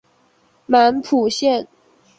[0.65, 1.67] 满浦线